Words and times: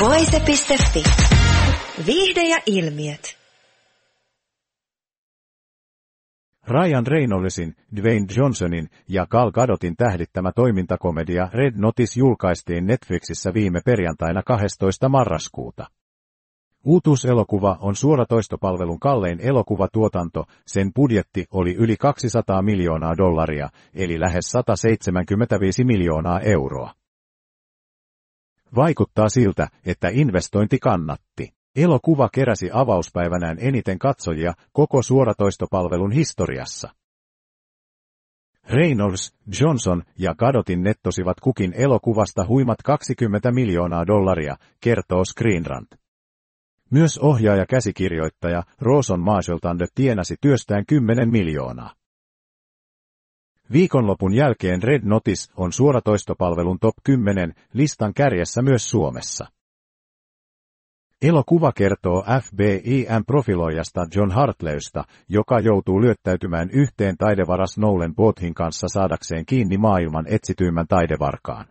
Voise.fi. 0.00 1.02
Viihde 2.06 2.42
ja 2.42 2.58
ilmiöt. 2.66 3.38
Ryan 6.68 7.06
Reynoldsin, 7.06 7.76
Dwayne 7.96 8.26
Johnsonin 8.36 8.88
ja 9.08 9.26
Gal 9.26 9.52
Gadotin 9.52 9.96
tähdittämä 9.96 10.52
toimintakomedia 10.52 11.48
Red 11.52 11.74
Notice 11.76 12.20
julkaistiin 12.20 12.86
Netflixissä 12.86 13.54
viime 13.54 13.80
perjantaina 13.84 14.42
12. 14.42 15.08
marraskuuta. 15.08 15.86
Uutuuselokuva 16.84 17.76
on 17.80 17.96
suoratoistopalvelun 17.96 19.00
kallein 19.00 19.40
elokuvatuotanto, 19.40 20.44
sen 20.66 20.92
budjetti 20.94 21.46
oli 21.50 21.74
yli 21.74 21.96
200 21.96 22.62
miljoonaa 22.62 23.16
dollaria, 23.16 23.68
eli 23.94 24.20
lähes 24.20 24.50
175 24.50 25.84
miljoonaa 25.84 26.40
euroa. 26.40 27.03
Vaikuttaa 28.76 29.28
siltä, 29.28 29.68
että 29.86 30.08
investointi 30.08 30.78
kannatti. 30.78 31.54
Elokuva 31.76 32.28
keräsi 32.32 32.70
avauspäivänään 32.72 33.56
eniten 33.60 33.98
katsojia 33.98 34.52
koko 34.72 35.02
suoratoistopalvelun 35.02 36.12
historiassa. 36.12 36.88
Reynolds, 38.70 39.34
Johnson 39.60 40.02
ja 40.18 40.34
Gadotin 40.34 40.82
nettosivat 40.82 41.40
kukin 41.40 41.72
elokuvasta 41.76 42.46
huimat 42.46 42.82
20 42.84 43.52
miljoonaa 43.52 44.06
dollaria, 44.06 44.56
kertoo 44.80 45.24
Screenrant. 45.24 45.88
Myös 46.90 47.18
ohjaaja 47.18 47.66
käsikirjoittaja 47.66 48.62
Roson 48.80 49.20
Marshalltande 49.20 49.86
tienasi 49.94 50.36
työstään 50.40 50.86
10 50.86 51.30
miljoonaa. 51.30 51.90
Viikonlopun 53.72 54.34
jälkeen 54.34 54.82
Red 54.82 55.02
Notice 55.04 55.52
on 55.56 55.72
suoratoistopalvelun 55.72 56.78
top 56.78 56.94
10 57.04 57.54
listan 57.72 58.14
kärjessä 58.14 58.62
myös 58.62 58.90
Suomessa. 58.90 59.46
Elokuva 61.22 61.72
kertoo 61.72 62.24
FBIM-profiloijasta 62.42 64.06
John 64.14 64.30
Hartleysta, 64.30 65.04
joka 65.28 65.60
joutuu 65.60 66.00
lyöttäytymään 66.00 66.70
yhteen 66.70 67.16
taidevaras 67.16 67.78
Nolan 67.78 68.14
Bothin 68.14 68.54
kanssa 68.54 68.88
saadakseen 68.88 69.46
kiinni 69.46 69.78
maailman 69.78 70.26
etsityimmän 70.28 70.86
taidevarkaan. 70.88 71.66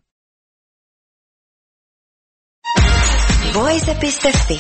Voise.fi. 3.54 4.58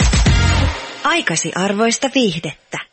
Aikasi 1.03 1.51
arvoista 1.55 2.09
viihdettä. 2.15 2.92